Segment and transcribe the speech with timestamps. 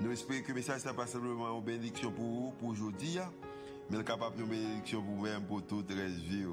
[0.00, 3.18] Nous espérons que le message n'est pas simplement une bénédiction pour vous, pour aujourd'hui,
[3.90, 6.46] mais capable de bénédiction pour vous-même, pour toute la vie.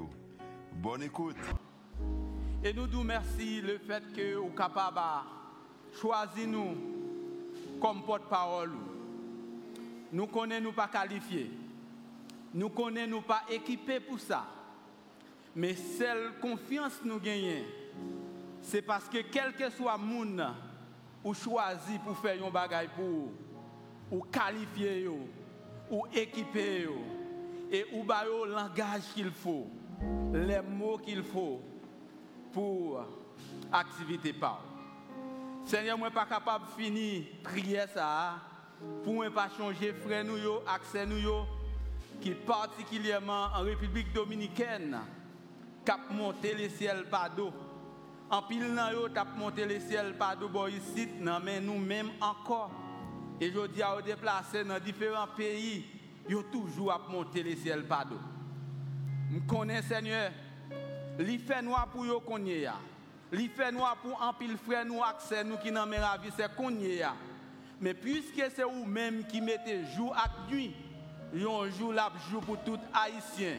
[0.72, 1.36] Bonne écoute.
[2.62, 5.00] Et nous nous merci le fait que vous capable
[5.98, 6.76] choisir nous
[7.80, 8.72] comme porte-parole.
[10.12, 11.50] Nous connaissons pas qualifiés.
[12.52, 14.44] Nous connaissons pas équipés pour ça.
[15.56, 17.64] Mais celle confiance nous gagnons,
[18.60, 20.46] c'est parce que quel que soit le monde,
[21.24, 23.30] ou choisi pour faire un bagage pour
[24.10, 25.08] ou qualifier
[25.90, 26.88] ou équiper
[27.70, 29.66] et ou le langage qu'il faut,
[30.32, 31.60] les mots qu'il faut
[32.52, 33.04] pour
[33.70, 34.62] activité par.
[35.64, 38.36] Seigneur, moi pas capable de finir prier ça
[39.04, 41.44] pour ne pas changer frère nous yo, accès nous yo,
[42.20, 44.98] qui particulièrement en République dominicaine
[45.84, 47.52] cap monter les ciels par d'eau
[48.30, 52.10] en pile nan yo tap monté le ciel par de ici nan mais nous mêmes
[52.20, 52.70] encore.
[53.40, 55.84] Et je dis à déplacer dans différents pays
[56.28, 58.18] yo toujours à monter le ciel par d'eau.
[59.30, 60.30] Me connais Seigneur
[61.18, 62.74] li fait noir pour yo connait ya.
[63.32, 66.96] Li noir pour en pile frère nous accès nous qui nan la vie c'est connait
[66.96, 67.14] ya.
[67.80, 70.74] Mais puisque c'est vous même qui mettez jour à nuit
[71.34, 73.56] un jour là jour pour tout haïtien.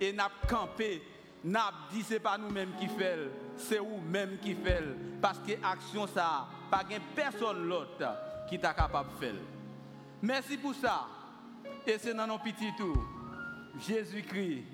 [0.00, 1.02] Et n'a campé
[1.44, 3.18] n'a dit c'est pas nous-mêmes qui fait,
[3.60, 4.82] c'est vous-même qui fait
[5.20, 8.04] parce que action ça pas personne l'autre
[8.48, 9.34] qui t'a capable de faire.
[10.22, 11.06] Merci pour ça.
[11.86, 13.04] Et c'est dans nos petits tours.
[13.78, 14.64] Jésus-Christ,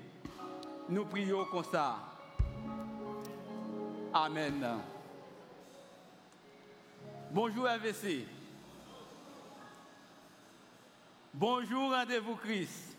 [0.89, 1.97] nous prions comme ça.
[4.13, 4.65] Amen.
[7.31, 8.25] Bonjour MVC.
[11.33, 12.96] Bonjour rendez-vous Christ.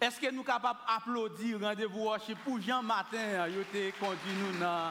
[0.00, 4.58] Est-ce que nous sommes capables d'applaudir rendez-vous worship pour Jean Matin, il a conduit nous
[4.58, 4.90] dans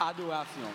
[0.00, 0.68] l'adoration.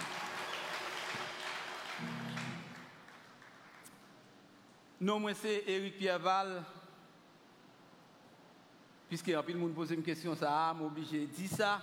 [5.01, 6.63] Non, moi c'est Eric Pierreval.
[9.09, 11.81] Puisque peu de monde une question, ça, je obligé de dire ça.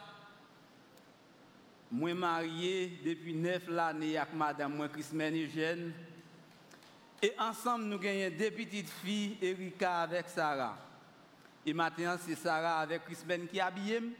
[1.90, 5.92] Moi marié depuis neuf années avec madame moi Christine.
[7.22, 10.76] Et ensemble, nous avons deux petites filles, Erika avec Sarah.
[11.66, 13.16] Et maintenant, c'est Sarah avec Chris
[13.50, 14.12] qui habille.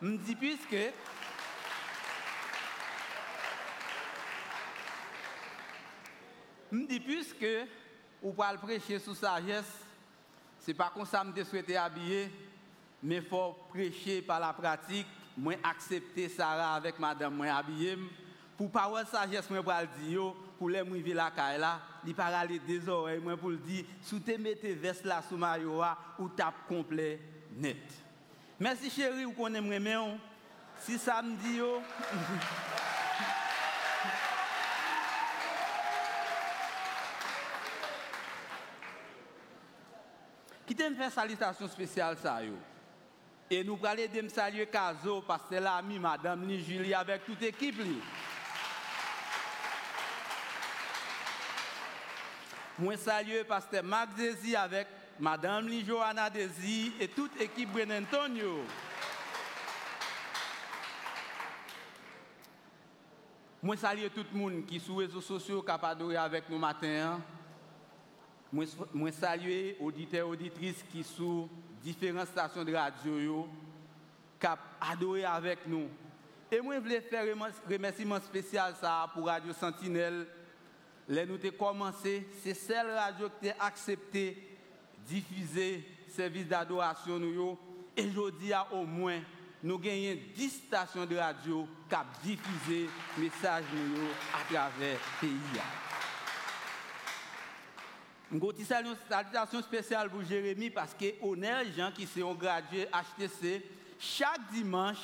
[0.00, 0.76] Je me dis, puisque.
[6.70, 7.46] Je dis, puisque
[8.22, 9.84] vous pouvez prêcher sous sagesse,
[10.60, 12.30] ce n'est pas comme ça que je souhaite habiller,
[13.02, 15.06] mais il faut prêcher par la pratique.
[15.36, 17.96] Moi, accepter Sarah avec madame, moi habillé.
[18.56, 22.88] Pour parole sagesse, moi, pour le dire, pour les la là, il pas aller des
[22.88, 25.82] oreilles moi pour le dire, sous te mettez veste là sous maillot
[26.18, 27.20] ou tape complet
[27.54, 27.76] net.
[28.58, 30.16] Merci chérie, vous connaissez moi
[30.80, 31.82] Si samedi yo
[40.66, 42.54] Qui t'aime faire salutation spéciale ça yo?
[43.50, 47.76] Et nous allons de saluer Kazo, parce que l'ami madame Julie avec toute l'équipe
[52.78, 54.86] Moi salue pasteur Marc Desi avec
[55.18, 58.60] madame Johanna Desi et toute l'équipe Bren Antonio.
[63.60, 67.20] Moi salue tout le monde qui sur les réseaux sociaux qui a avec nous matin.
[68.52, 71.48] Moi, salue auditeurs auditrices qui sont
[71.82, 73.48] différentes stations de radio
[74.40, 74.46] qui
[74.80, 75.88] adoré avec nous.
[76.50, 80.28] Et moi je voulais faire un remerciement spécial ça pour Radio Sentinelle
[81.08, 84.36] Là, nous avons commencé, c'est celle radio qui a accepté
[85.06, 87.18] diffuser service d'adoration.
[87.96, 89.20] Et aujourd'hui, au moins,
[89.62, 93.64] nous avons 10 stations de radio qui ont diffusé message
[94.34, 95.60] à travers le pays.
[98.30, 103.64] Une salutation spéciale pour Jérémy parce que honneur gens qui sont gradués HTC
[103.98, 104.98] chaque dimanche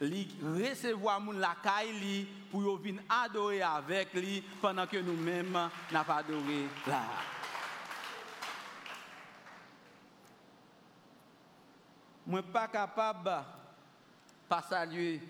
[0.00, 6.16] li recevoir moun la caille pour venir adorer avec lui pendant que nous-mêmes n'a pas
[6.16, 7.02] adoré là.
[12.26, 13.44] Moi pas capable
[14.48, 15.20] pas saluer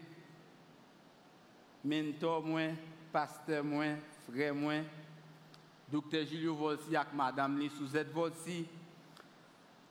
[1.85, 2.71] mentor moi,
[3.13, 3.85] pasteur moi,
[4.29, 4.75] frère moi
[5.89, 8.67] docteur Julio Volsi madame Lee Suzette Volsi,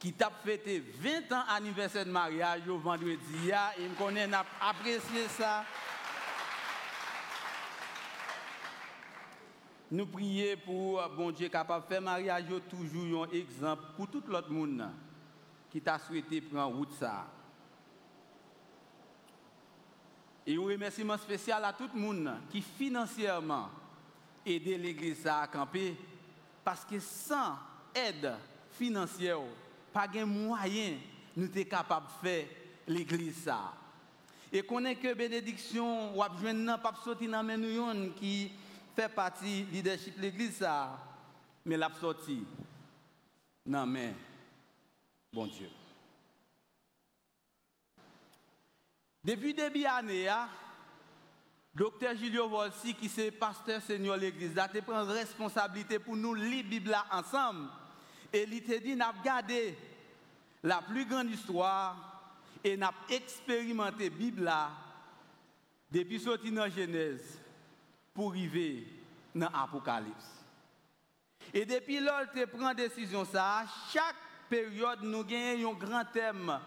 [0.06, 3.50] qui t'a fêté 20 ans anniversaire de mariage au vendredi,
[3.80, 4.30] et me connaît
[4.62, 5.66] apprécié ça.
[9.90, 14.22] Nous prions pour euh, bon Dieu capable de faire mariage toujours un exemple pour tout
[14.28, 14.88] l'autre monde
[15.72, 17.26] qui t'a souhaité prendre route ça.
[20.46, 23.72] Et un remerciement spécial à tout le monde qui financièrement
[24.46, 25.98] aide l'église à camper
[26.64, 27.58] parce que sans
[27.96, 28.36] aide
[28.70, 29.40] financière,
[29.96, 30.98] pas de moyen
[31.38, 32.48] nous sommes capables de faire
[32.86, 33.74] l'église ça.
[34.52, 38.52] Et qu'on est que bénédiction ou besoin pas sortir dans nous qui
[38.94, 40.66] fait partie du leadership de l'église,
[41.66, 42.44] mais l'a sorti.
[43.66, 44.14] Non, mais,
[45.32, 45.70] bon Dieu.
[49.24, 50.30] Depuis début d'année,
[51.74, 56.64] docteur Julio Volsi, qui est pasteur seigneur de l'église, a pris responsabilité pour nous lire
[56.64, 57.70] la Bible ensemble.
[58.36, 59.78] Et il a dit, n'a gardé
[60.62, 61.96] la plus grande histoire
[62.62, 64.52] et n'a expérimenté la Bible
[65.90, 67.40] depuis sorti dans Genèse
[68.14, 68.86] pour arriver
[69.34, 70.44] dans l'Apocalypse.
[71.54, 74.18] Et depuis lors, tu prends décision ça, chaque
[74.50, 76.60] période, nous gagnons un grand thème,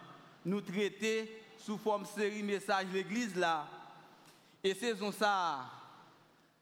[0.46, 3.68] nous traiter sous forme série message l'église là.
[4.64, 5.66] Et saison ça,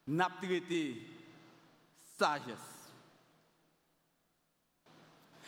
[0.04, 1.00] nous traité
[2.18, 2.75] sagesse.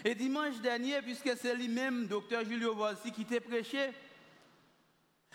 [0.04, 3.92] Et dimanche dernier, puisque c'est lui-même, docteur Julio Volsi, qui t'a prêché,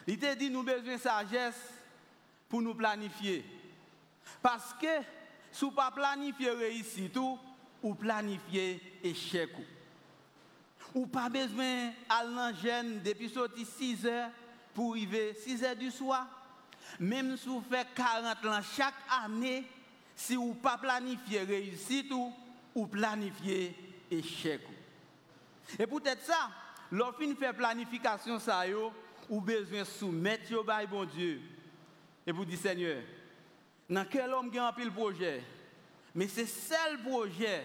[0.08, 1.74] il t'a dit nous avons besoin de sagesse
[2.48, 3.44] pour nous planifier.
[4.42, 5.02] Parce que
[5.52, 9.50] si vous pas planifier réussite ou planifier échec.
[10.96, 13.32] Ou pas besoin d'aller jeune depuis
[13.66, 14.30] 6 heures
[14.74, 16.28] pour arriver 6 heures du soir.
[17.00, 18.94] Même si vous faites 40 ans chaque
[19.24, 19.64] année,
[20.16, 22.12] si vous pas planifier réussite
[22.76, 23.76] ou, planifier
[25.80, 26.50] Et peut-être ça,
[26.92, 28.64] lorsque vous fait planification, ça,
[29.30, 31.42] vous besoin soumettre au bon Dieu.
[32.26, 33.02] Et vous dites, Seigneur,
[33.90, 35.44] dans quel homme qui a un projet,
[36.16, 37.64] mais c'est seul projet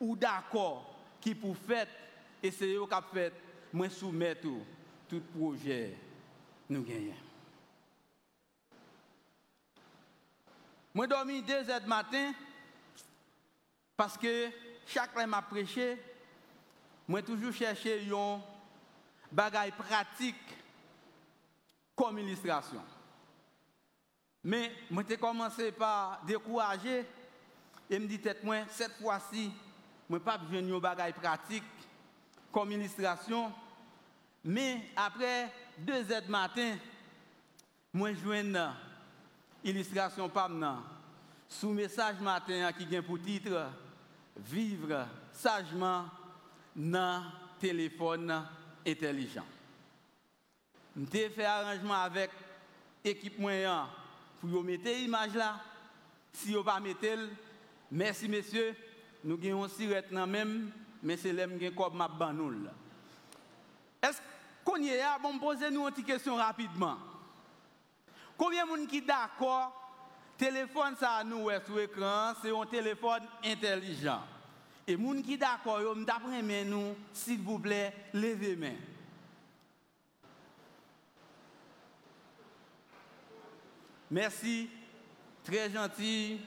[0.00, 1.86] ou d'accord qui pour faire,
[2.42, 3.32] et c'est eux qui fait,
[3.72, 4.62] moi soumettre tout,
[5.08, 5.96] tout projet
[6.68, 7.14] nous gagnons.
[10.94, 12.32] Moi dormi deux heures du matin
[13.96, 14.50] parce que
[14.88, 15.98] chaque fois que m'a prêché,
[17.06, 18.40] moi toujours cherché un
[19.30, 20.36] bagage pratique
[21.94, 22.80] comme illustration.
[24.44, 27.04] Mais moi, j'ai commencé par décourager
[27.90, 29.50] et me dit moi, cette fois-ci,
[30.08, 31.64] moi pas besoin de bagage pratique
[32.50, 33.52] comme illustration.
[34.44, 36.76] Mais après deux heures du matin,
[37.92, 38.72] moi je une
[39.64, 40.48] illustration pas
[41.48, 43.70] sous message matin qui vient pour titre
[44.38, 46.06] Vivre sagement
[46.74, 47.24] dans
[47.58, 48.46] téléphone
[48.86, 49.44] intelligent.
[51.12, 52.30] J'ai fait arrangement avec
[53.04, 53.88] l'équipe moyen
[54.40, 55.60] pour mettre l'image là.
[56.32, 57.28] Si vous pas mettre,
[57.90, 58.76] merci messieurs,
[59.24, 60.70] nous avons aussi maintenant même,
[61.02, 62.70] mais c'est l'aime qui comme ma banoul.
[64.00, 64.20] Est-ce
[64.64, 64.98] qu'on y est?
[64.98, 65.18] Là?
[65.20, 66.96] Bon, posez-nous une question rapidement.
[68.36, 69.87] Combien de gens qui d'accord
[70.38, 74.22] téléphone ça nous sur l'écran, c'est un téléphone intelligent.
[74.86, 78.76] Et gens qui d'accord, d'après nous, s'il vous plaît, levez main.
[84.10, 84.70] Merci,
[85.44, 86.40] très gentil.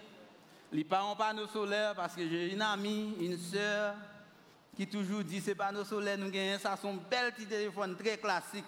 [0.71, 3.93] Les parents panneaux solaires, parce que j'ai une amie, une soeur,
[4.75, 8.65] qui toujours dit ces panneaux solaires, nous gagnons ça, sont belles petits téléphones très classiques.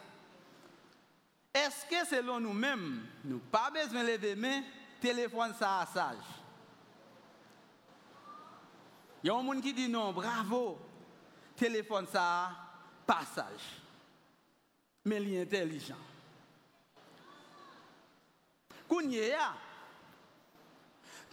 [1.53, 4.61] Est-ce que selon nous-mêmes, nous pas besoin de lever main,
[5.03, 6.15] téléphone ça sage?
[9.21, 10.79] Il y a un monde qui dit non, bravo,
[11.57, 12.51] téléphone ça
[13.05, 13.81] passage.
[15.03, 15.97] Mais il est intelligent.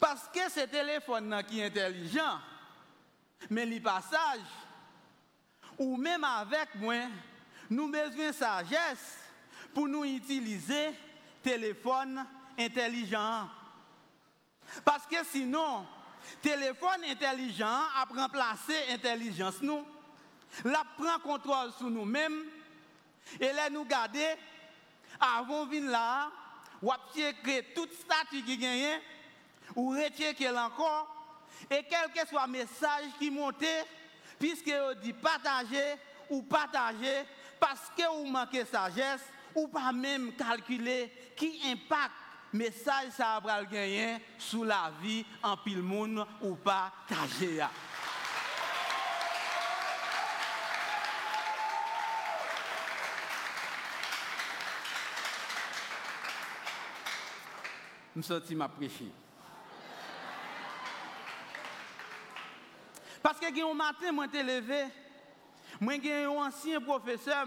[0.01, 2.41] Parce que ce téléphone qui est intelligent,
[3.51, 4.41] mais les passages,
[5.79, 7.07] ou même avec moi,
[7.69, 9.19] nous besoin de sagesse
[9.73, 10.91] pour nous utiliser
[11.43, 12.27] téléphone
[12.59, 13.49] intelligent.
[14.85, 15.87] Parce que sinon,
[16.43, 19.85] téléphone intelligent a remplacé intelligence nous,
[20.65, 22.45] la prend contrôle sur nous-mêmes.
[23.39, 24.35] Et là nous garder
[25.21, 26.31] avant de venir là
[26.83, 29.01] ou créer toute statue qui gagne,
[29.77, 29.95] ou
[30.37, 31.37] qu'elle encore,
[31.71, 33.65] et quel que soit le message qui monte,
[34.39, 35.97] puisque on dit partager
[36.31, 37.25] ou partager,
[37.59, 39.21] parce que vous manquez sagesse,
[39.55, 42.13] ou pas même calculer qui impact
[42.53, 47.61] message ça va gagner sous la vie en pile monde ou pas cagé.
[58.17, 59.07] Je suis m'a prêché.
[63.23, 64.85] Parce que un matin, moi, suis levé,
[66.03, 67.47] j'ai un ancien professeur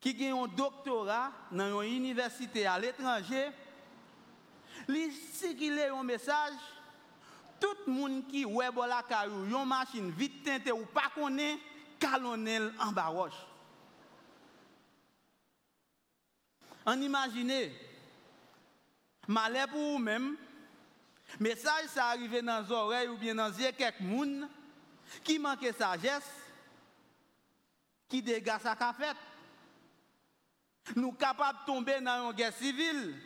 [0.00, 3.50] qui a un doctorat dans une université à l'étranger.
[4.86, 6.54] Qu'il a un message,
[7.60, 11.58] tout le monde qui web la une machine vite teintée ou pas connaît,
[11.98, 13.46] calonnel en bas roche.
[16.86, 17.70] On imagine,
[19.28, 20.36] malheur pour vous-même,
[21.38, 24.48] message ça arrive dans les oreilles ou bien dans les yeux quelques personnes
[25.22, 26.30] qui manquent sagesse,
[28.08, 29.16] qui dégage sa cafette.
[30.96, 33.16] Nous capables de tomber dans une guerre civile.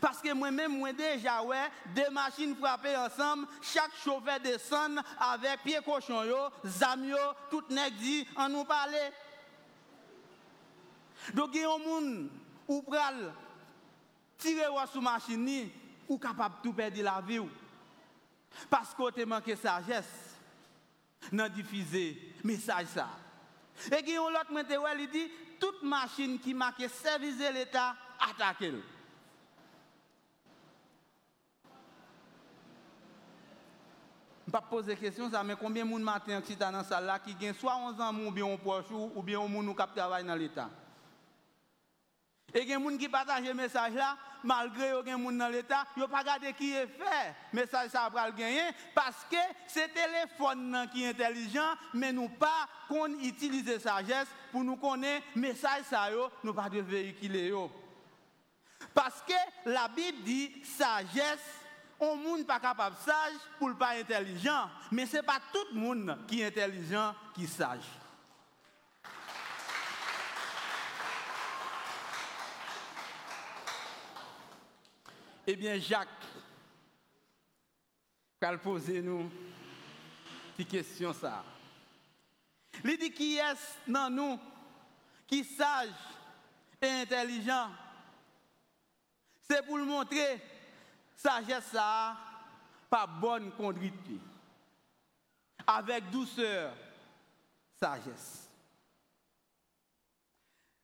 [0.00, 5.78] Parce que moi-même, moi déjà, ouais, deux machines frappées ensemble, chaque chauffeur descend avec pied
[5.84, 7.16] cochon, yo, zamio,
[7.50, 9.10] tout nèg dit, on nous parler.
[11.34, 12.28] Donc, il y a un monde
[12.68, 13.32] où pral
[14.38, 15.70] sur machine
[16.08, 17.40] ou capable de tout perdre la vie.
[18.68, 20.36] Parce que tu manqué sagesse
[21.32, 23.08] dans diffuser message ça.
[23.92, 27.94] Et il y a un autre il dit toute machine qui marque service de l'État
[28.18, 28.56] attaque.
[28.60, 28.66] Je
[34.46, 37.76] ne pas poser question, mais combien de gens qui dans la salle qui ont soit
[37.76, 40.68] 11 ans ou bien un poche ou bien un monde qui travaille dans l'État?
[42.52, 45.16] Et il y a des gens qui partagent ce message là, malgré qu'il y a
[45.16, 47.34] des gens dans l'État, ils n'ont pas regardé qui est fait.
[47.52, 48.62] Mais ça, ça gagner
[48.94, 54.76] parce que c'est téléphone qui est intelligent, mais nous pas qu'on utilise sagesse pour nous
[54.76, 56.08] connaître message ça
[56.42, 57.52] nous pas de véhiculer
[58.94, 61.60] Parce que la Bible dit sagesse
[62.00, 66.40] on monde pas capable sage pour pas intelligent, mais c'est pas tout le monde qui
[66.40, 67.99] est intelligent qui sage.
[75.46, 76.08] Eh bien, Jacques,
[78.40, 79.30] va poser nous
[80.58, 81.44] une question ça.
[82.84, 84.38] Il dit qui est dans nous
[85.26, 85.88] qui sage
[86.80, 87.70] et intelligent.
[89.42, 90.40] C'est pour le montrer
[91.16, 92.16] sagesse ça
[92.90, 93.94] pas bonne conduite.
[95.66, 96.74] Avec douceur,
[97.78, 98.50] sagesse.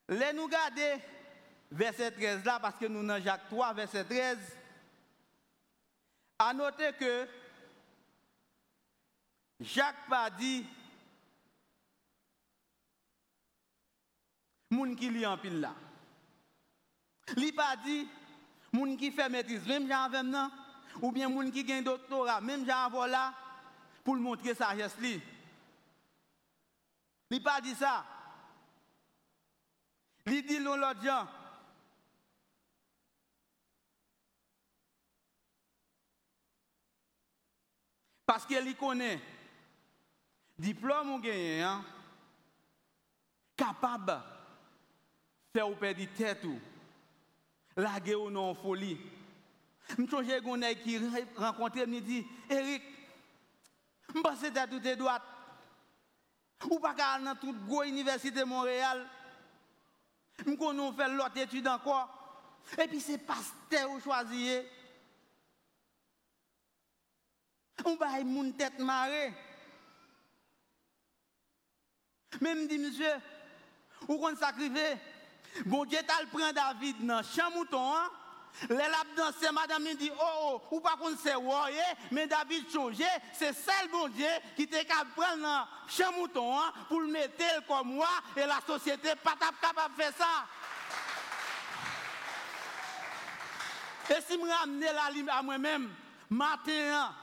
[0.08, 0.94] Les nous garder
[1.76, 4.38] verset 13 là, parce que nous dans Jacques 3, verset 13,
[6.38, 7.28] à noter que
[9.60, 10.66] Jacques pas dit,
[14.70, 15.74] moun qui lit en pile là.
[17.36, 18.08] Il pas dit,
[18.72, 20.50] moun qui fait maîtrise, même j'en non,
[21.00, 23.34] ou bien moun qui gagne doctorat, même j'en avais là,
[24.04, 25.20] pour montrer sagesse li.
[27.30, 28.04] Il pas dit ça.
[30.26, 31.26] Il dit l'autre gens,
[38.26, 39.20] Parce qu'elle connaît.
[40.58, 41.84] Diplôme ou gagné, hein?
[43.56, 46.58] capable de faire ou perdre tête ou
[48.14, 48.98] ou non folie.
[49.88, 50.98] Je me souviens d'un qui
[51.36, 52.82] rencontré me dit Eric,
[54.14, 55.22] je pense que tu tout droite.
[56.70, 59.06] Ou pas qu'à dans toute grande université de Montréal.
[60.38, 62.08] Je connais faire l'autre étude encore.
[62.78, 64.64] Et puis c'est pasteur ou choisir.
[67.84, 69.32] On va mon tête marée.
[72.40, 73.14] Même dit, monsieur,
[74.08, 74.98] ou qu'on sacrifie.
[75.64, 78.10] Bon Dieu t'a le prend David dans chamouton, hein?
[78.70, 81.34] Les lap danser, madame me dit, oh, oh, ou pas qu'on sait,
[82.10, 83.04] mais David changé,
[83.34, 88.08] c'est celle bon Dieu qui qu'à prendre dans chamouton, hein, pour le mettre comme moi,
[88.34, 90.46] et la société pas capable de faire ça.
[94.08, 95.92] Et si je ramène la à moi-même,
[96.30, 97.14] matin,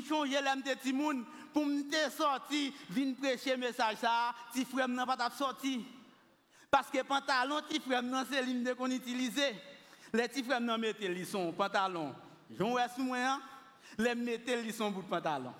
[0.00, 5.04] change l'aime de petit monde pour me sortir, venir prêcher message ça, petit frère n'a
[5.04, 5.84] pas sorti.
[6.70, 9.40] Parce que pantalon, petit frère c'est l'hymne qu'on utilise.
[10.12, 12.14] Les petits frères n'ont mettent son pantalon.
[12.58, 13.42] J'en vois sous moi, hein?
[13.98, 15.52] les mettent son pantalon.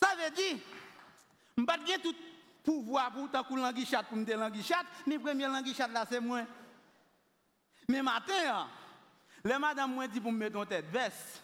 [0.00, 0.58] Ça veut dire,
[1.56, 2.14] ne pas tout
[2.64, 6.42] pouvoir pour tant que languichat pour dire languichat, mais premier languichat là c'est moi.
[7.88, 8.68] Mais matin, hein,
[9.44, 11.42] les madame moi dit pour me mettre en tête veste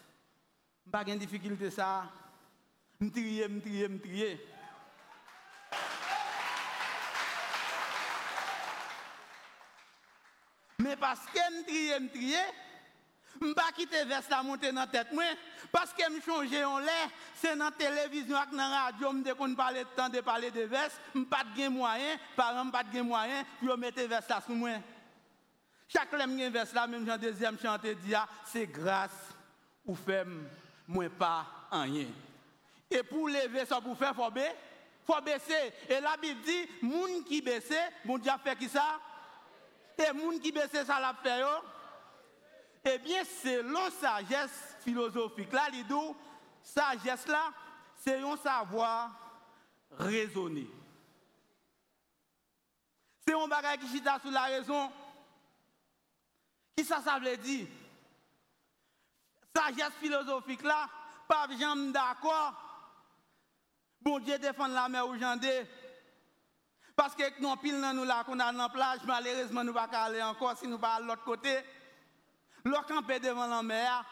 [0.91, 2.05] pas de difficulté ça.
[3.01, 4.47] Je trier, je trier, je trier.
[10.79, 12.39] Mais parce que je trié, je trié,
[13.41, 15.09] je ne pas quitter vers la monter dans la tête.
[15.71, 19.47] Parce que je change en l'air, c'est dans la télévision et dans la radio, je
[19.47, 22.73] ne parle de temps de parler de vers, je n'ai pas de moyen, par exemple,
[22.73, 24.71] pas de moyen pour mettre vers ça sur moi.
[25.89, 29.11] Chaque que vers là, même dans deuxième chanté, ah, c'est grâce
[29.85, 30.27] ou fait
[30.87, 32.09] moi pas rien.
[32.91, 34.55] Et pour lever ça, pour faire, faut baisser.
[35.07, 35.73] faut baisser.
[35.89, 37.73] Et la Bible dit, moun qui baisse,
[38.05, 39.01] bon Dieu fait qui ça?
[39.99, 41.43] Et moun qui baisse ça l'a fait,
[42.85, 45.95] eh bien, selon sagesse philosophique, là, il dit,
[46.63, 47.53] sagesse là,
[47.97, 49.11] c'est un savoir
[49.99, 50.67] raisonné.
[53.27, 54.91] C'est un bagage qui chita sur la raison.
[56.77, 57.69] Qui ça, ça veut dire?
[59.55, 60.89] Sagesse philosophique là,
[61.29, 62.55] pas jamais d'accord.
[64.01, 65.67] Bon Dieu défend la mer ou jandé.
[66.97, 69.79] Parce que nous pile dans nous là qu'on a dans la plage, malheureusement nous ne
[69.79, 71.59] pouvons pas aller encore si nous pas à l'autre côté.
[72.65, 74.05] L'autre camper devant la mer,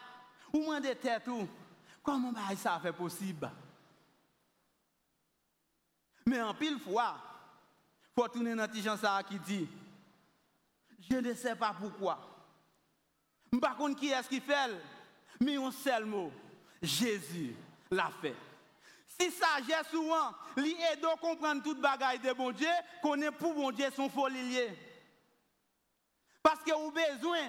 [0.53, 1.49] ou moins de tête ou
[2.03, 3.51] comment ça fait possible?
[6.27, 7.17] Mais en pile fois,
[8.03, 9.69] il faut tourner dans petit ça qui dit
[11.09, 12.19] Je ne sais pas pourquoi.
[13.61, 14.71] Par contre, qui est-ce qui fait?
[15.39, 16.33] Mais un seul mot
[16.83, 17.55] Jésus
[17.91, 18.35] l'a fait.
[19.07, 22.69] Si sagesse souvent, li aide à comprendre toute bagaille de bon Dieu,
[23.03, 24.59] qu'on est pour bon Dieu son folie.
[26.43, 27.49] Parce que vous besoin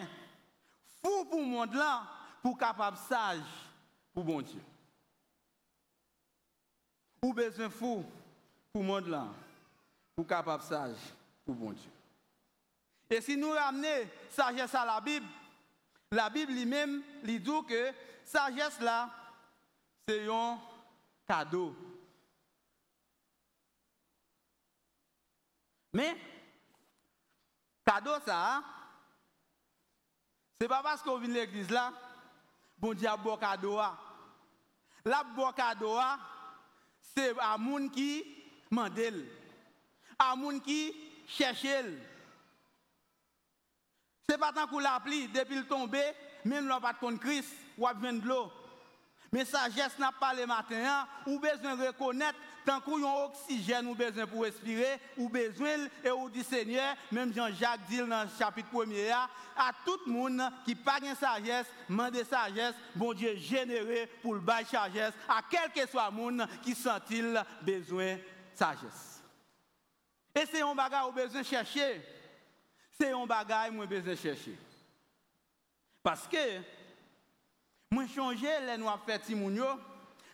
[1.02, 2.04] fou pour le monde là,
[2.42, 3.40] pour capable sage
[4.14, 4.62] pour bon Dieu.
[7.22, 8.04] Ou besoin fou
[8.74, 9.28] pour le monde là,
[10.16, 10.98] pour capable sage
[11.46, 11.92] pour bon Dieu.
[13.10, 15.26] Et si nous ramenons sagesse à la Bible,
[16.12, 17.94] la Bible lui-même lui dit que
[18.26, 19.10] sagesse là,
[20.08, 20.60] c'est un
[21.26, 21.76] cadeau.
[25.94, 26.16] Mais,
[27.86, 28.62] cadeau ça,
[30.60, 31.94] c'est pas parce qu'on vient de l'église là,
[32.78, 33.80] bon Dieu a bon cadeau.
[35.06, 35.98] La bon cadeau,
[37.00, 38.24] c'est à moun qui
[38.70, 39.26] mandel,
[40.20, 40.94] à qui
[41.28, 41.66] cherche.
[44.32, 46.02] C'est pas tant qu'on l'appli depuis le tombé,
[46.46, 48.50] même l'on pas de Christ, ou besoin de l'eau.
[49.30, 51.08] Mais sagesse n'a pas le matin, hein.
[51.28, 56.12] ou besoin de reconnaître, tant qu'on a oxygène, ou besoin pour respirer, ou besoin, et
[56.12, 60.42] ou dit Seigneur, même Jean-Jacques dit dans le chapitre 1er, hein, à tout le monde
[60.64, 61.68] qui n'a de sagesse,
[62.10, 66.48] de sagesse, bon Dieu généré pour le bail sagesse, à quel que soit le monde
[66.64, 68.22] qui sent-il besoin de
[68.56, 69.24] sagesse.
[70.34, 72.21] Et c'est un bagage où besoin de chercher.
[73.02, 74.56] C'est un bagage où besoin de chercher.
[76.04, 76.38] Parce que,
[77.90, 79.66] moi, changer les noirs fait timounio.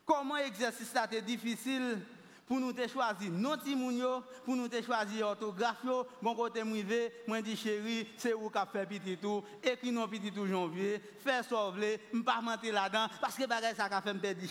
[0.05, 2.01] Comment exercice ça est difficile
[2.45, 3.31] pour nous choisir?
[3.31, 5.77] Nos timounio, pour nous te choisir orthographe,
[6.21, 10.29] bon côté mouivé, moi dis chéri, c'est où qu'a fait petit tout, écrit non petit
[10.29, 14.41] tout janvier, faire sauver, pas mentir là-dedans, parce que bagay ça qu'a fait me perdre.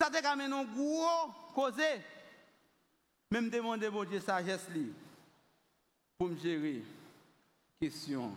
[0.00, 2.00] Ça te quand un gros causé.
[3.30, 4.66] Même demander bon Dieu sagesse
[6.16, 6.82] pour me gérer
[7.80, 8.36] question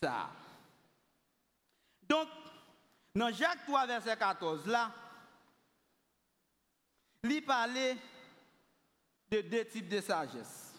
[0.00, 0.30] ça.
[2.08, 2.28] Donc,
[3.14, 4.92] dans Jacques 3, verset 14, là,
[7.24, 7.96] il parlait
[9.30, 10.74] de deux types de sagesse.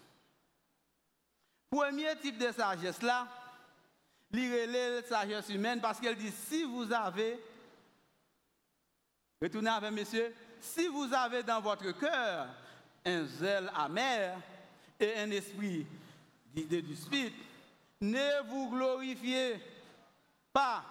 [1.70, 3.28] Premier type de sagesse, là,
[4.32, 7.40] il relève la sagesse humaine parce qu'elle dit si vous avez,
[9.42, 12.48] retournez avec monsieur, si vous avez dans votre cœur
[13.06, 14.38] un zèle amer
[15.00, 15.86] et un esprit
[16.54, 17.34] d'idée du spirit,
[18.02, 19.60] ne vous glorifiez
[20.52, 20.84] pas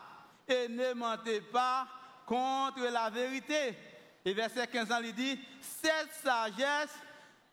[0.46, 1.86] et ne mentez pas
[2.26, 3.76] contre la vérité.
[4.24, 6.96] Et verset 15 il dit, cette sagesse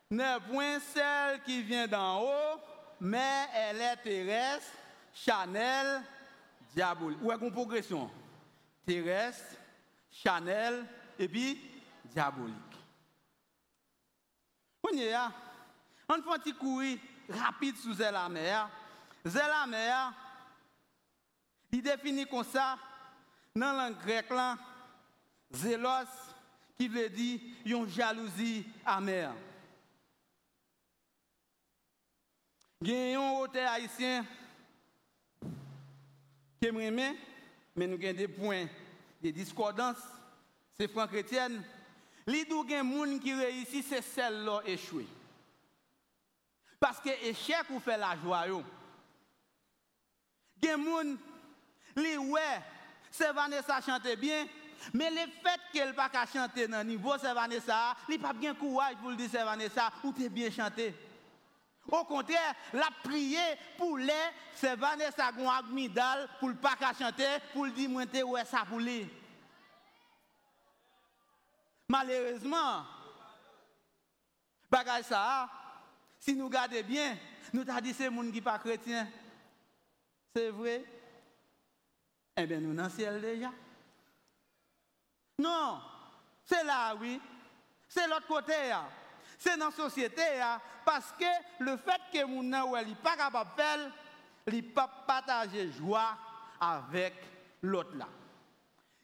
[0.10, 2.60] n'est point celle qui vient d'en haut,
[3.00, 4.72] mais elle est terrestre,
[5.14, 6.02] chanel,
[6.74, 7.20] diabolique.
[7.22, 8.10] Où est une progression?
[8.86, 9.56] Terrestre,
[10.12, 10.86] chanel,
[11.18, 11.60] et puis
[12.06, 12.56] diabolique.
[14.88, 15.16] On y est,
[16.10, 18.70] on fait courir rapide sous la mer.
[19.26, 20.14] Zela mer,
[21.72, 22.78] il définit comme ça,
[23.56, 24.32] dans la langue grecque,
[25.52, 25.90] zélos,
[26.78, 29.34] qui veut dire une jalousie amère.
[32.82, 34.26] Il y a un auteur haïtien
[36.62, 37.16] qui m'aime,
[37.76, 38.68] mais nous avons des points
[39.24, 40.04] de discordance.
[40.78, 41.12] C'est Franck
[42.28, 45.06] Moun qui réussit, c'est celle-là échoué.
[46.80, 48.46] Parce que échec ou fait la joie.
[50.62, 51.18] Gen moun
[51.96, 52.62] li ouais,
[53.12, 54.48] c'est Vanessa chante bien,
[54.94, 58.96] mais le fait qu'elle pas qu'à chanter dans niveau c'est Vanessa, li pas bien courage
[58.96, 60.96] pour le dire c'est Vanessa ou t'es bien chanté.
[61.88, 63.38] Au contraire, la prié
[63.78, 64.12] pour les,
[64.56, 68.80] c'est Vanessa Gon Agmidal pour le pas chanter, pour le dire moi ouais ça pour
[68.80, 69.08] lui.
[71.88, 72.84] Malheureusement,
[75.04, 75.50] ça,
[76.20, 77.18] si nous regardons bien,
[77.54, 79.08] nous t'a dit c'est monde qui pas chrétien.
[80.36, 80.84] C'est vrai?
[82.38, 83.52] Eh bien, nous le ciel déjà.
[85.40, 85.80] Non,
[86.44, 87.22] c'est là, oui.
[87.88, 88.54] C'est l'autre côté.
[89.38, 90.24] C'est dans la société.
[90.84, 91.26] Parce que
[91.60, 93.92] le fait que mon n'est pas capable de faire,
[94.48, 96.18] il pas partager joie
[96.60, 97.14] avec
[97.62, 98.08] l'autre là.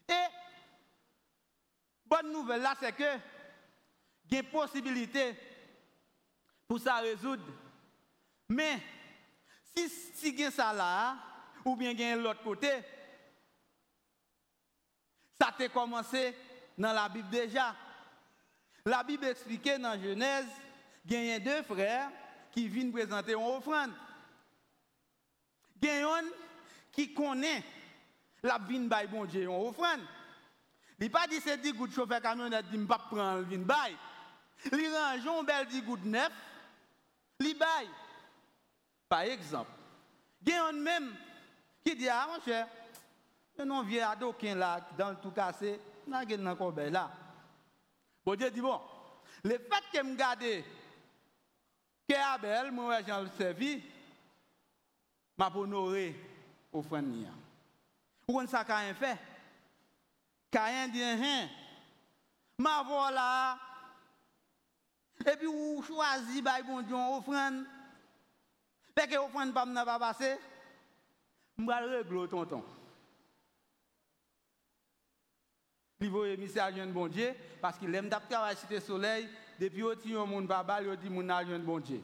[0.08, 0.41] Et
[2.12, 3.18] bonne nouvelle là, c'est que
[4.30, 5.34] il y a possibilité
[6.68, 7.44] pour ça résoudre.
[8.48, 8.78] Mais
[9.74, 11.16] si si y a ça là,
[11.64, 12.70] ou bien il l'autre côté,
[15.40, 16.36] ça a commencé
[16.76, 17.74] dans la Bible déjà.
[18.84, 20.46] La Bible explique dans Genèse,
[21.04, 22.10] il y a deux frères
[22.50, 23.92] qui viennent présenter une offrande.
[25.80, 26.24] Il y a un
[26.90, 27.64] qui connaît
[28.42, 30.00] la vine by bon Dieu, une offrande.
[31.02, 33.96] Il pas dit c'est 10 gouttes chauffeur camionnette, il ne pas prendre le vin by.
[34.70, 36.30] Il range un bel 10 gouttes neuf,
[37.40, 37.88] il bail.
[39.08, 39.72] Par exemple,
[40.46, 41.12] il y a un même
[41.84, 42.68] qui dit, ah mon cher,
[43.66, 47.10] non vieux ado qui là, dans le tout cassé, n'a pas encore là.
[48.24, 48.80] Bon Dieu dit, bon,
[49.42, 50.44] le fait que me garde
[52.08, 53.82] que Abel, moi, j'ai servi,
[55.36, 56.14] m'a honorer
[56.72, 57.30] offrande mia.
[58.28, 59.18] Ou on ça Caïn fait?
[60.52, 61.50] Kayen diyen hen.
[62.58, 63.58] Ma vo la.
[65.24, 67.62] E pi ou chwazi bay bon diyon ofren.
[68.94, 70.34] Peke ofren pam nan pa pase.
[71.56, 72.64] Mbal reglo tonton.
[76.02, 77.32] Li vo emise alyon bon diye.
[77.62, 79.28] Paski lem tap travay site soley.
[79.60, 82.02] Depi yo ti yon moun babal yo ti moun alyon bon diye.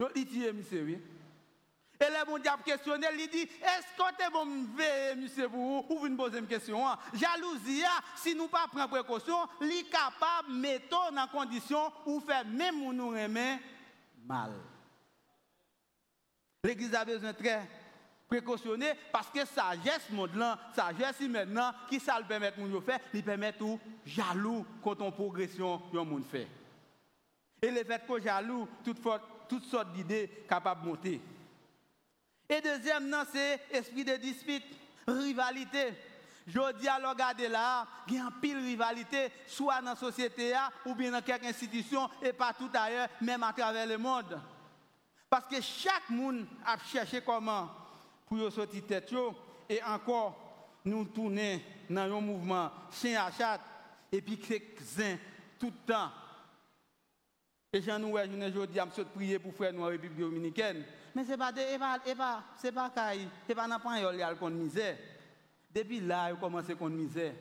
[0.00, 0.98] Yo li ti emise wey.
[2.06, 5.98] Et là Dieu a questionné, il dit est-ce que tu bon veiller monsieur pour vous
[5.98, 6.98] vous poser une question hein?
[7.14, 7.82] Jalousie
[8.16, 13.58] si nous pas prendre précaution, est capable mettre dans condition où faire même nous remet
[14.26, 14.52] mal.
[16.64, 17.68] L'église a besoin de très
[18.28, 20.30] précautionner parce que sagesse monde
[20.74, 25.80] sagesse maintenant qui ça le permet de faire, il permet tout jaloux quand on progression
[25.92, 26.48] yon monde fait.
[27.62, 29.00] Et le fait que jaloux toutes
[29.48, 31.20] toutes sortes d'idées capables de monter.
[32.48, 34.64] Et deuxième c'est esprit de dispute,
[35.06, 35.94] rivalité.
[36.46, 40.52] Je dis alors regardez là, il y a un pile rivalité soit dans la société
[40.84, 44.38] ou bien dans quelques institutions et partout ailleurs, même à travers le monde.
[45.30, 47.70] Parce que chaque monde a cherché comment
[48.26, 49.12] pour sortir tête
[49.68, 53.60] et encore nous tourner dans un mouvement chien à chat
[54.12, 54.38] et puis
[54.82, 55.16] zin
[55.58, 56.10] tout le temps.
[57.72, 60.84] Et j'en je aujourd'hui à me prier pour faire nous République dominicaine.
[61.14, 61.52] Mais pas
[62.56, 62.90] c'est pas pas
[63.54, 64.96] pas n'importe il y a le misère.
[65.74, 67.34] Depuis là, il commence à misère.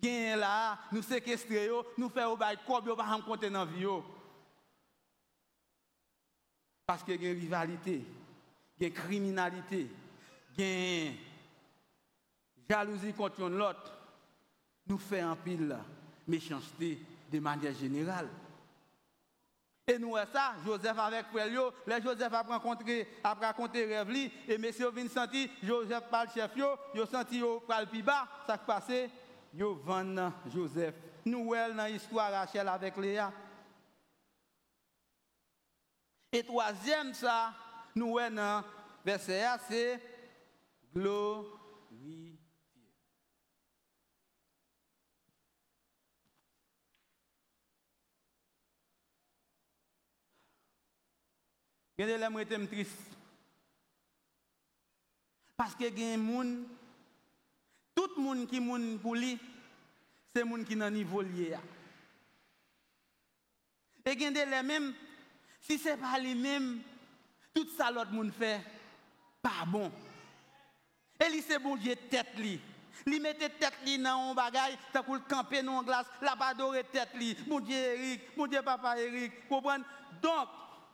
[0.00, 3.86] Gain là, nous séquestrer, nous faire au bail, quoi, pas rencontrer dans la vie.
[6.86, 8.04] Parce qu'il y a une rivalité
[8.78, 9.88] il a criminalité,
[10.58, 11.12] il a
[12.68, 13.92] jalousie contre l'autre,
[14.86, 15.76] nous fait un pile
[16.26, 16.98] méchanceté
[17.32, 18.28] de manière générale.
[19.86, 24.90] Et nous, ça, Joseph avec Frélio, les Joseph a rencontré, a raconté rêve et monsieur
[24.90, 29.10] vient senti, Joseph parle chef yo, yo senti yo pral pi bas, ça qui passé,
[29.52, 30.94] yo vend Joseph.
[31.26, 33.30] Nous, dans l'histoire Rachel avec Léa.
[36.32, 37.52] Et troisième, ça,
[37.94, 38.64] nous voyons dans
[39.04, 40.00] verset A, c'est
[40.94, 41.63] glorifier.
[51.96, 52.92] Triste.
[55.56, 56.44] Parce que il y a des gens,
[57.94, 59.38] tout le monde qui est pour lui,
[60.34, 61.56] c'est le monde qui est dans le niveau lié.
[64.04, 64.92] Et il y a des même,
[65.60, 66.80] si ce n'est pas lui-même,
[67.54, 68.60] tout ça l'autre monde fait,
[69.40, 69.90] pas bon.
[71.24, 72.60] Et lui c'est bon Dieu tête li.
[73.06, 76.82] Li mette tête li dans un bagage, tant pour camper dans glace, la pas doré
[76.84, 77.36] tête li.
[77.46, 79.84] Mon Dieu Eric, mon Dieu papa Eric, comprendre
[80.20, 80.48] Donc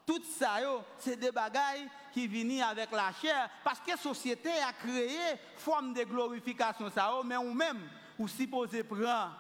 [0.06, 0.58] tout ça
[0.98, 5.18] c'est des bagages qui viennent avec la chair parce que la société a créé
[5.56, 9.32] forme de glorification ça mais ou même ou supposé prendre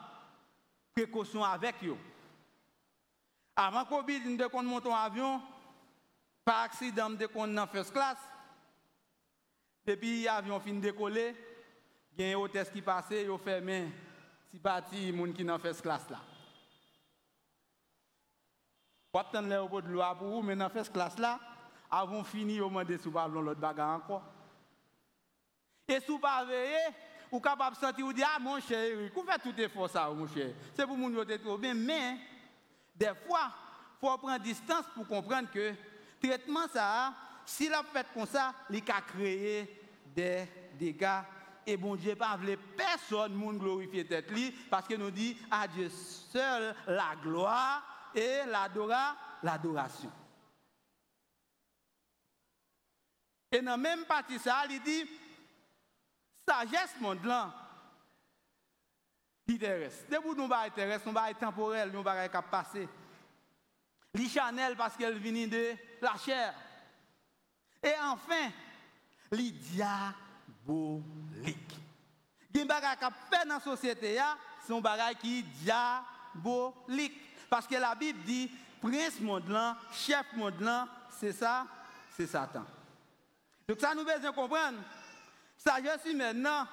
[0.94, 1.96] précaution avec eux.
[3.54, 5.40] Avant Covid, nous monte en avion,
[6.44, 8.16] par accident, de qu'on en first class.
[9.86, 11.34] Depuis l'avion fin décoller,
[12.16, 13.88] il y a un hôtesse qui passait, il fermé,
[14.50, 16.18] si parti, les gens qui en first class là.
[19.12, 21.40] Pas attendre les au de loi pour vous, mais dans cette classe-là,
[21.90, 24.22] avons fini au moment de sous l'autre bagarre encore.
[25.88, 26.94] Et pas veiller,
[27.32, 30.28] ou capable de sentir ou dire, ah mon cher vous faites tout effort ça, mon
[30.28, 30.54] cher.
[30.74, 32.16] C'est pour mon côté trop bien, mais
[32.94, 33.50] des fois,
[33.96, 35.76] il faut prendre distance pour comprendre que le
[36.22, 37.12] traitement, ça,
[37.44, 40.46] s'il a fait comme ça, il a créé des
[40.78, 41.22] dégâts.
[41.66, 44.26] Et bon Dieu pas voulu personne monde glorifier tête
[44.70, 47.82] parce que nous dit à Dieu seul la gloire
[48.14, 50.12] et l'adoration.
[53.52, 55.04] Et dans la même partie ça, il dit
[56.46, 57.52] sagesse monde là
[59.46, 60.04] qui intéresse.
[60.08, 62.88] Dès que nous pas intéresse, nous pas temporel, nous pas capable passer.
[64.14, 66.54] Li Chanel parce qu'elle vient de la chair.
[67.82, 68.50] Et enfin,
[69.32, 70.96] li diabolique.
[72.54, 74.20] Gen bagay qui fait dans la société,
[74.66, 77.29] c'est un bagay qui est diabolique.
[77.50, 78.48] Parce que la Bible dit,
[78.80, 80.86] prince monde là, chef monde là,
[81.18, 81.66] c'est ça,
[82.16, 82.64] c'est Satan.
[83.68, 84.78] Donc ça nous besoin comprendre.
[85.58, 86.66] Sagesse maintenant,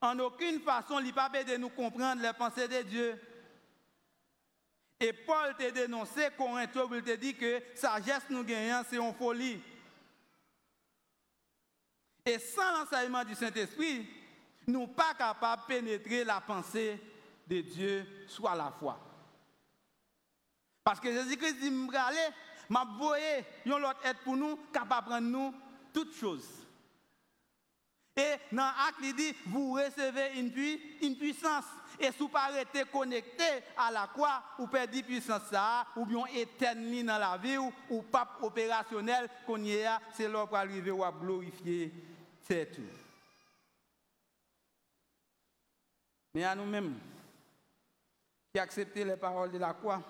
[0.00, 3.20] en aucune façon, il pas de nous comprendre les pensées de Dieu.
[5.00, 9.60] Et Paul t'a dénoncé, Corinthien, il t'a dit que sagesse nous gagnons, c'est une folie.
[12.26, 14.06] Et sans l'enseignement du Saint-Esprit,
[14.66, 17.00] nous ne sommes pas capables de pénétrer la pensée
[17.46, 18.98] de Dieu, soit la foi.
[20.84, 22.28] Parce que Jésus-Christ dit, je vais aller,
[22.68, 25.54] je voyé, l'autre être pour nous, capable de prendre nous
[25.94, 26.46] toutes choses.
[28.16, 30.52] Et dans l'acte, il dit, vous recevez une,
[31.16, 31.64] puissance.
[31.98, 32.50] Et si vous pas
[32.92, 33.44] connecté
[33.76, 38.02] à la croix, vous perdez puissance ça, ou bien éternel dans la vie, ou, ou
[38.02, 41.92] pas opérationnel qu'on y est, c'est là pour arriver à glorifier.
[42.42, 42.82] C'est tout.
[46.34, 46.94] Mais à nous-mêmes,
[48.52, 50.02] qui acceptons les paroles de la croix,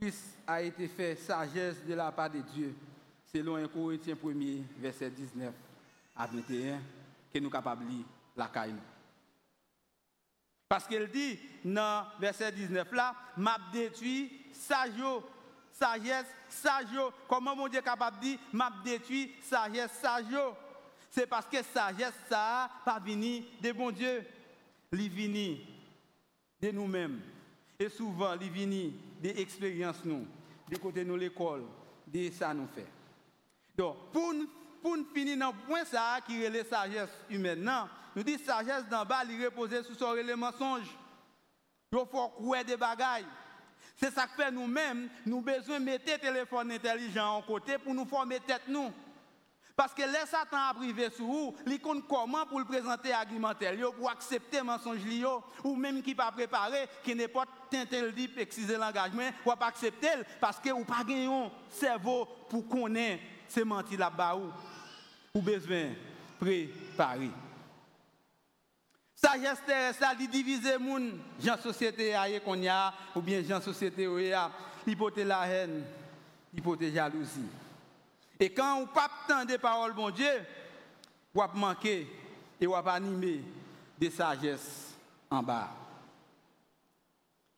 [0.00, 2.74] Christ a été fait sagesse de la part de Dieu,
[3.32, 5.52] selon 1 Corinthiens 1 verset 19
[6.16, 6.80] à 21,
[7.32, 7.84] que nous capables
[8.36, 8.74] la caille.
[10.68, 15.22] Parce qu'elle dit, dans verset 19 là, m'a détruit sagesse,
[15.72, 17.12] sagesse, sagesse.
[17.26, 20.54] Comment mon Dieu est capable de dire, m'a détruit sagesse, sagesse.
[21.10, 24.24] C'est parce que sagesse, ça pas venu de bon Dieu.
[24.92, 25.56] Il vient
[26.60, 27.20] de nous-mêmes.
[27.78, 30.26] Et souvent, il vient des expériences nous,
[30.70, 31.64] de côté de l'école,
[32.06, 32.86] de ça nous fait.
[33.76, 34.32] Donc, pour
[34.82, 37.70] pour finir dans le point ça, qui est la sagesse humaine,
[38.14, 40.96] nous disons sagesse d'en bas, il repose sur son les mensonges.
[41.92, 43.26] Il faut croire des bagailles.
[43.96, 47.94] C'est ça que fait nous-mêmes, nous besoin de mettre le téléphone intelligent en côté pour
[47.94, 48.92] nous former tête nous.
[49.74, 53.74] Parce que les Satan a privé sur vous, il compte comment pour le présenter argumentaire,
[53.92, 54.98] pour accepter mensonge
[55.62, 59.66] ou même qui pas préparé, qui n'est pas tenté le dire, exciser l'engagement, ou pas
[59.66, 60.08] accepter
[60.40, 64.50] parce que ou pas un cerveau pour connaître ces mentir là-bas ou,
[65.34, 65.90] ou besoin
[66.38, 67.30] préparer.
[69.14, 74.06] Sagesse terrestre, ça dit diviser moun, gens société qu'on y a, ou bien gens société
[74.06, 74.50] où y a,
[75.16, 75.84] la haine,
[76.54, 77.48] l'hypothèse jalousie.
[78.38, 79.10] Et quand on pas
[79.44, 80.30] des paroles, bon Dieu,
[81.34, 82.06] va manquer
[82.60, 83.42] et va animer
[84.00, 84.94] de sagesse
[85.28, 85.68] en bas.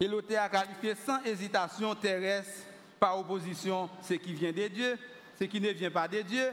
[0.00, 2.66] Et l'auteur a qualifié sans hésitation terrestre
[2.98, 4.98] par opposition ce qui vient de Dieu,
[5.38, 6.52] ce qui ne vient pas de Dieu,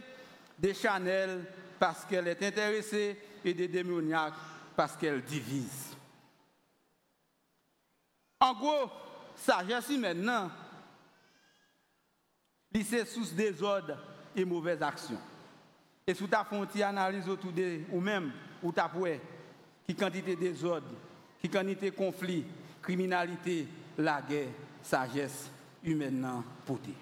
[0.60, 1.46] des chanels
[1.80, 4.34] parce qu'elle est intéressée et des démoniaques
[4.76, 5.96] parce qu'elle divise.
[8.42, 8.92] En gros,
[9.36, 10.52] sagesse maintenant,
[12.84, 13.98] c'est sous désordre
[14.36, 15.20] et mauvaises actions.
[16.06, 18.32] Et as fait une analyse autour de ou même,
[18.62, 18.92] ou tu as
[19.88, 20.88] qui quantité désordre,
[21.42, 22.46] qui quantité conflit,
[22.88, 24.48] criminalité, la guerre,
[24.82, 25.52] sagesse
[26.66, 26.96] potée.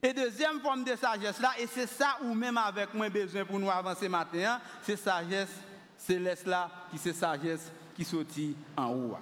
[0.00, 3.58] Et deuxième forme de sagesse là, et c'est ça ou même avec moins besoin pour
[3.58, 5.50] nous avancer matin, hein, c'est sagesse
[5.98, 9.18] céleste là, qui c'est sagesse qui sortit en haut.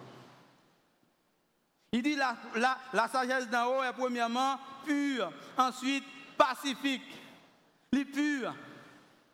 [1.92, 6.04] Il dit la, la, la sagesse d'en haut est premièrement pure, ensuite
[6.36, 7.10] pacifique,
[7.90, 8.54] li pur,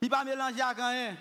[0.00, 1.16] li pas mélangé à rien,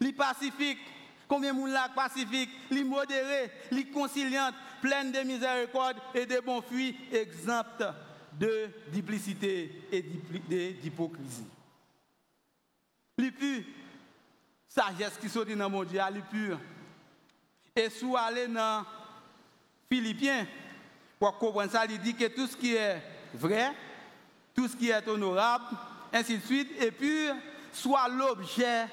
[0.00, 0.80] li pacifique,
[1.28, 6.96] combien de là pacifique, li modéré, li conciliante, pleine de miséricorde et de bons fruits,
[7.12, 7.84] exempte
[8.32, 11.46] de duplicité et d'hypocrisie.
[13.18, 13.62] Li pur,
[14.68, 16.58] sagesse qui sortit dans mon Dieu, li pur.
[17.74, 18.84] Et sous aller dans
[19.90, 20.46] Philippiens,
[21.18, 23.02] pour comprendre ça, il dit que tout ce qui est
[23.34, 23.72] vrai,
[24.54, 25.76] tout ce qui est honorable,
[26.12, 27.28] ainsi de suite, et puis
[27.72, 28.86] soit l'objet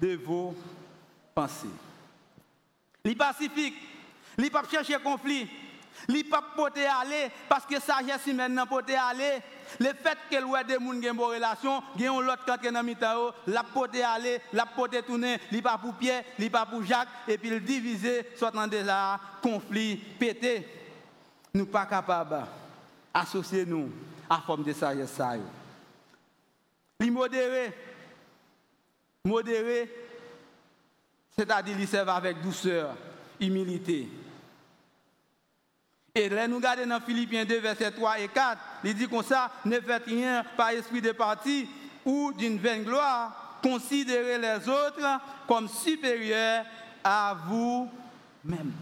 [0.00, 0.54] de vos
[1.38, 1.68] pensées.
[3.04, 3.76] Les pacifiques,
[4.36, 5.48] les pas chercher conflit,
[6.08, 9.40] Li pas aller parce que sagesse humaine n'a pote aller.
[9.80, 12.44] Le fait que voit des gens qui ont une relation, qui ont l'autre
[13.46, 13.64] la
[14.14, 14.66] aller, la
[15.04, 16.68] tourner, li pas pour Pierre, li pas
[17.26, 18.84] et puis le diviser soit dans des
[19.42, 20.66] conflit pété.
[21.52, 22.46] Nous pas capables
[23.12, 23.90] associer nous
[24.30, 25.34] à forme de sagesse ça.
[27.00, 27.74] Li modéré
[29.24, 30.07] modéré
[31.38, 32.96] c'est-à-dire li serve avec douceur,
[33.38, 34.08] humilité.
[36.12, 39.52] Et là, nous regardons dans Philippiens 2, verset 3 et 4, il dit comme ça,
[39.64, 41.68] ne faites rien par esprit de parti
[42.04, 46.64] ou d'une vaine gloire, considérez les autres comme supérieurs
[47.04, 48.72] à vous-même.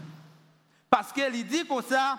[0.89, 2.17] Parce qu'il dit comme ça,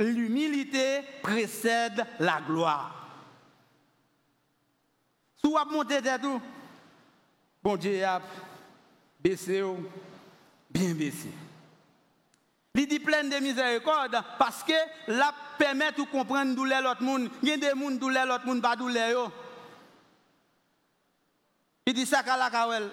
[0.00, 3.08] l'humilité précède la gloire.
[5.36, 6.00] Si vous montez
[7.62, 8.02] bon Dieu
[9.22, 9.62] baissé,
[10.70, 11.28] bien baissé.
[12.74, 14.72] Il dit plein de miséricorde parce que
[15.08, 17.28] la permet de comprendre douleur l'autre monde.
[17.42, 19.30] Il y a des gens douleur l'autre monde pas douleur.
[21.84, 22.88] Il dit ça qu'à la kawel.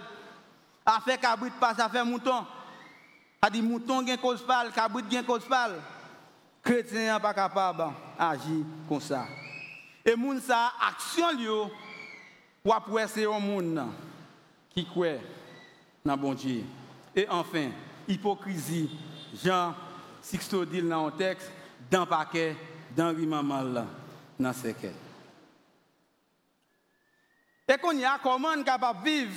[0.85, 2.45] A fait cabrit pas ça fait mouton.
[3.41, 5.79] A dit mouton gen cause pâle, cabrit gen cause pâle.
[6.61, 9.27] Chrétien pas capable agir comme ça.
[10.03, 11.69] Et moun ça action
[12.65, 13.85] ou après c'est un monde
[14.71, 15.21] qui croit
[16.05, 16.65] dans.
[17.15, 17.69] Et enfin,
[18.07, 18.89] hypocrisie
[19.43, 19.75] Jean
[20.21, 21.51] Sixto dit dans un texte,
[21.89, 22.55] dans paquet,
[22.95, 23.85] dans le mamal,
[24.39, 24.67] dans ce
[27.67, 29.35] Et qu'on y a comment on capable de vivre,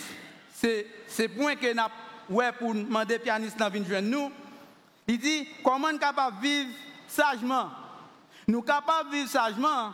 [0.54, 1.82] c'est ce point que nous
[2.30, 4.30] ouais pour demander pianiste dans venir nous.
[5.06, 6.70] Il dit comment on capable vivre
[7.06, 7.70] sagement?
[8.48, 9.92] Nous capables de vivre sagement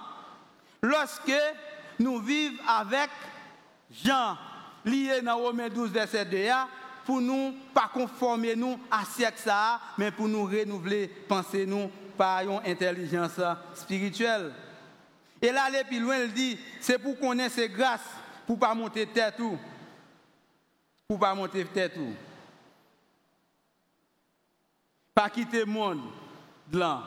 [0.83, 1.33] lorsque
[1.99, 3.11] nous vivons avec
[3.91, 4.37] Jean,
[4.85, 6.37] lié dans Romains 12, verset 2
[7.09, 12.43] pour nous pas conformer nous à siècle ça, mais pour nous renouveler penser nous par
[12.43, 13.41] une intelligence
[13.75, 14.53] spirituelle.
[15.41, 18.01] Et là, aller plus loin, il dit, c'est pour connaître ces grâces,
[18.47, 19.57] pour pas monter tête tout.
[21.07, 22.15] Pour pas monter tête tout.
[25.15, 26.03] Pas quitter le monde
[26.71, 27.05] de là.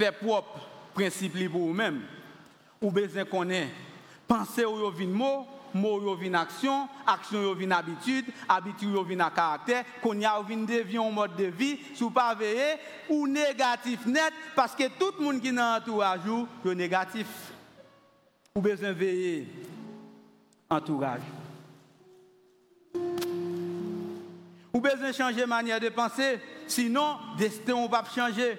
[0.00, 2.00] Faire propre principe pour vous-même.
[2.80, 3.74] Ou besoin connaître.
[4.32, 9.28] Penser au vin mot mot yo vin action, action yo vin habitude, habitude yo vin
[9.28, 12.78] caractère, qu'on y a vin devion mode de vie, sous pas veiller
[13.10, 17.26] ou négatif net parce que tout le monde qui dans entourage yo négatif.
[18.54, 19.46] Ou besoin veiller
[20.70, 21.20] entourage.
[24.72, 28.56] Ou besoin changer manière de penser, sinon destin on va changer.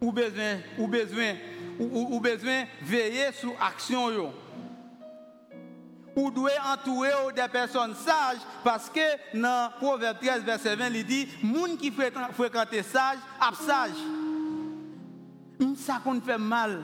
[0.00, 1.34] Ou besoin ou besoin
[1.78, 4.32] ou, ou besoin veiller sur action yo
[6.16, 11.28] ou doit entourer des personnes sages parce que dans Proverbe 13, verset 20, il dit
[11.42, 13.90] Moun qui fréquente sage, a sage.
[15.76, 16.82] Ça qu'on fait mal.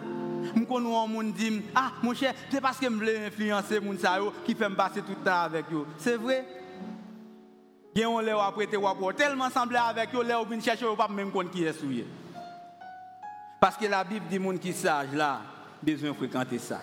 [0.55, 3.99] Je connais un monde dit Ah, mon cher, c'est parce que je veux influencer moun
[3.99, 5.87] sa qui fait me passer tout le temps avec eux.
[5.99, 6.47] C'est vrai.
[7.95, 10.97] Gen on lè après te wapor tellement semblé avec eux, lè ou vin chercher ou
[10.97, 12.07] pas même connaître qui est souillé.
[13.61, 15.40] Parce que la Bible dit moun qui sage là,
[15.83, 16.81] besoin fréquenter sage.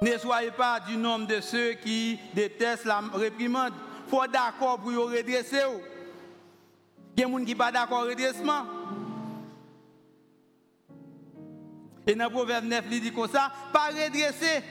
[0.00, 3.72] Ne soyez pas du nombre de ceux qui détestent la réprimande.
[4.06, 5.62] Il faut d'accord pour redresser.
[7.16, 8.62] Il y a des gens qui ne sont pas d'accord avec le redressement.
[12.06, 14.62] Et dans le proverbe 9, il dit comme ça, pas redresser,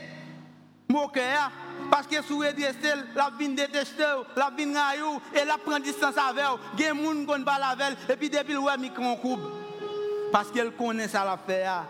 [0.90, 1.52] moquer, hein.
[1.92, 4.02] parce que si vous redressez, la vie déteste,
[4.36, 6.58] la vie raillou, et la prend distance avec vous.
[6.78, 9.42] Il y a des gens qui ne pas avec et puis depuis le micro coupe.
[10.32, 11.84] Parce qu'elle connaît ça l'affaire,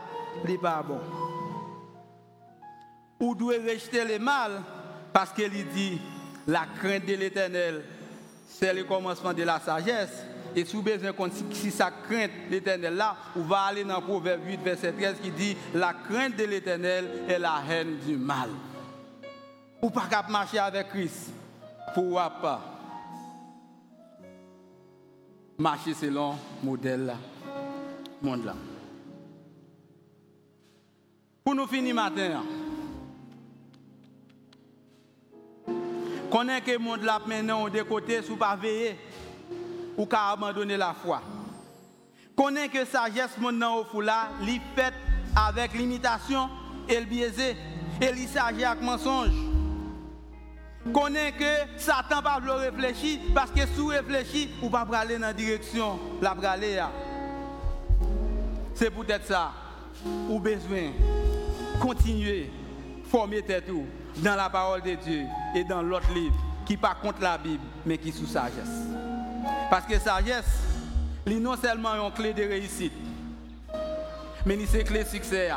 [0.43, 1.26] il n'est pas bon
[3.19, 4.61] ou doit rejeter le mal
[5.13, 5.99] parce qu'il dit
[6.47, 7.83] la crainte de l'éternel,
[8.47, 10.23] c'est le commencement de la sagesse.
[10.55, 11.11] Et si vous besoin
[11.51, 15.57] si ça crainte l'éternel là, on va aller dans Proverbe 8, verset 13 qui dit
[15.73, 18.49] La crainte de l'éternel est la haine du mal.
[19.81, 21.31] Ou pas qu'à marcher avec Christ
[21.93, 22.61] pour pas
[25.57, 27.15] marcher selon le modèle
[28.21, 28.55] monde là.
[31.43, 31.95] Pour nous finir
[36.31, 38.97] Connaît que le monde là maintenant de côté sous pas veiller
[39.97, 41.21] ou qu'à abandonner la foi.
[42.35, 44.93] Connaît que sagesse monde au fou là, li fait
[45.35, 46.49] avec limitation
[46.89, 47.55] et le biaisé
[48.01, 49.33] et li s'agit avec mensonge.
[50.93, 55.99] Connaît que Satan pas réfléchir parce que sous réfléchir ou pas aller dans la direction
[56.21, 56.83] la braler.
[58.75, 59.51] C'est peut-être ça
[60.29, 60.91] ou besoin
[61.81, 62.51] continuer
[63.09, 63.69] former tête
[64.17, 67.97] dans la parole de Dieu et dans l'autre livre qui pas contre la Bible, mais
[67.97, 68.85] qui sous sagesse.
[69.69, 70.45] Parce que sagesse,
[71.25, 72.93] c'est non seulement une clé de réussite,
[74.45, 75.49] mais c'est clé de succès.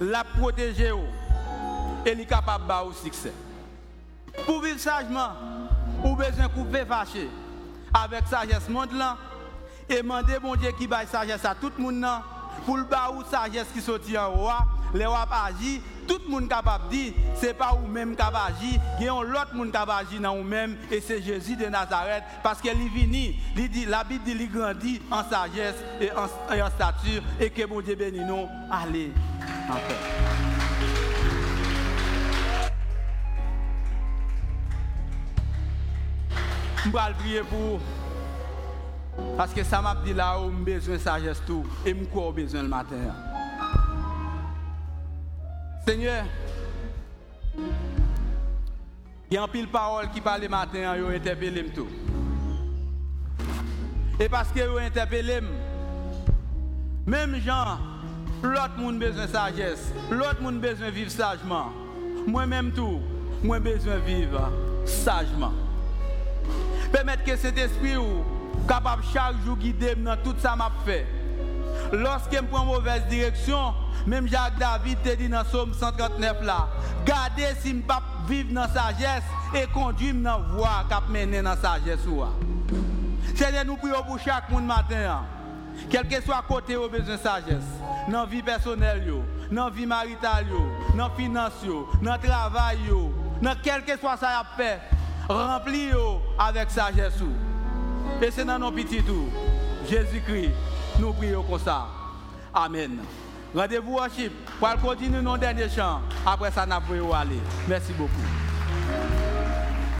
[0.00, 0.92] La protéger
[2.06, 3.32] et est capable de succès.
[4.46, 5.30] Pour vivre sagement,
[6.04, 7.28] ou besoin de couper fâché
[7.92, 8.88] avec sagesse monde
[9.88, 12.06] et demander bon Dieu qui baille sagesse à tout le monde
[12.64, 14.58] pour le bas ou sagesse qui sortit en roi
[14.94, 15.80] les rois agir
[16.10, 19.22] tout le monde capable de dire c'est pas vous même capable d'agir il y a
[19.22, 22.24] l'autre monde capable d'agir dans vous même et c'est Jésus de Nazareth.
[22.42, 26.26] Parce qu'il est venu la Bible dit il grandit en sagesse et en,
[26.68, 28.48] stature et que bon Dieu bénisse nous.
[28.72, 29.12] Allez.
[29.70, 29.94] En paix
[36.84, 37.78] Je vais prier pour
[39.36, 42.62] parce que ça m'a dit là où j'ai besoin de sagesse tout et j'ai besoin
[42.62, 43.29] le matin.
[45.90, 46.24] Seigneur,
[49.28, 51.88] il y a un pile parole qui parle le matin, ils ont interpellé tout.
[54.20, 55.40] Et parce qu'ils ont interpellé,
[57.08, 57.78] même gens,
[58.40, 61.72] l'autre monde besoin de sagesse, l'autre monde besoin de vivre sagement.
[62.24, 63.00] Moi-même tout,
[63.42, 64.48] moi besoin de vivre
[64.84, 65.54] sagement.
[66.92, 68.22] Permettre que cet esprit ou
[68.68, 71.04] capable chaque jour guider dans tout ça m'a fait.
[71.92, 73.74] Lorsque je prends mauvaise direction,
[74.06, 76.68] même Jacques David te dit dans Somme 139 là,
[77.04, 79.24] gardez si je pas vivre dans sagesse
[79.54, 82.06] et conduire dans la voie qui mène dans la sagesse.
[83.34, 85.22] C'est nous prions pour chaque monde matin.
[85.88, 87.64] Quel que soit côté au besoin de sagesse,
[88.08, 89.12] dans la vie personnelle,
[89.50, 90.46] dans la vie maritale,
[90.96, 91.52] dans la finance,
[92.02, 92.78] dans le travail,
[93.40, 94.80] dans quel que soit ça fait
[95.28, 95.90] remplis
[96.38, 97.22] avec sagesse.
[98.20, 99.28] Et c'est dans nos petits tours.
[99.88, 100.50] Jésus-Christ,
[101.00, 101.86] nous prions comme ça.
[102.54, 102.98] Amen.
[103.54, 106.00] Rendez-vous worship pour continuer nos derniers chants.
[106.24, 107.40] Après ça, nous allons aller.
[107.66, 109.19] Merci beaucoup.